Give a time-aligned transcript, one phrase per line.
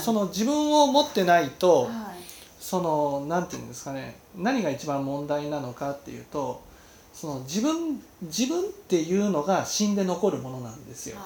[0.00, 2.18] その自分を持ってないと、はい。
[2.60, 6.62] そのなんていうんですかね何が一番問題なのかっていうと
[7.14, 11.16] その自分自分っていうのが死んで残るものなんですよ。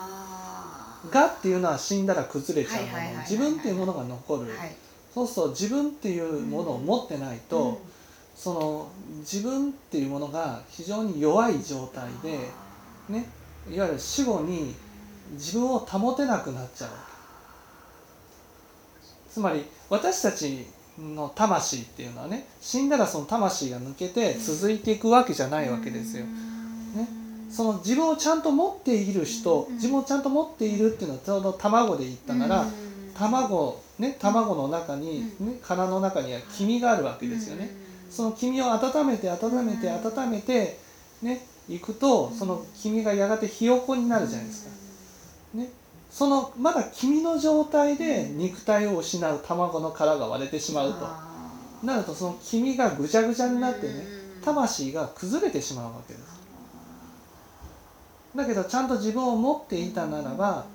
[1.11, 3.21] がっていうのは死んだら崩れちゃうもの。
[3.23, 4.77] 自分っていうものが残る、はい。
[5.13, 7.77] そうすると自分っていうものを持ってないと、うん。
[8.37, 12.39] その自分っていうものが非常に弱い状態で、
[13.09, 13.29] ね、
[13.71, 14.75] いわゆる死後に
[15.33, 16.91] 自分を保てなくなっちゃう
[19.33, 20.67] つまり私たち
[20.99, 26.25] の魂っていうのはね死んだらその魂が抜けて続いていくわけじゃないわけですよ。
[26.25, 27.09] ね。
[27.51, 29.75] その自分をちゃんと持っている人うん。
[29.77, 32.71] 自分をちゃんと持っているっていうのはちょうど卵で言ったなら、うん。
[33.15, 37.71] 卵ね卵の中に、ね、殻の中には黄身があるわけですよね。
[38.11, 40.07] その黄身を温めて温めてうん。
[40.07, 40.79] 温めて
[41.23, 44.71] ねいくとその黄身がやがてひよこになるじゃないですか。
[45.55, 45.71] ね、
[46.13, 51.07] そのまだ黄身の状態で肉体を失う卵の殻が割れてしまうと。
[51.07, 51.33] あ
[51.83, 54.05] なるとその黄身がぐちゃぐちゃになってね
[54.37, 54.43] うん。
[54.43, 56.43] 魂が崩れてしまうわけです。
[58.37, 60.67] だけどちゃんと自分を持っていたならば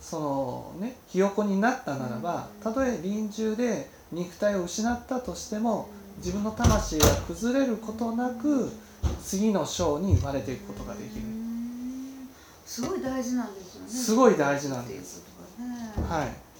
[0.00, 8.70] そのねひよこになったならばたとえ臨終で肉体を失ったとしても自分の魂が崩れることなく
[9.22, 11.26] 次の章に生まれていくことができる。
[11.26, 11.33] うん
[12.64, 13.88] すごい大事なんですよね。
[13.88, 15.22] すごい大事なんです。
[15.58, 15.92] いね。
[16.08, 16.53] はい